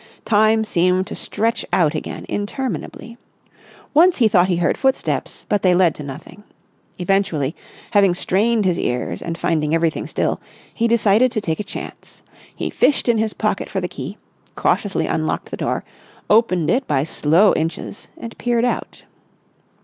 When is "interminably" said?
2.27-3.19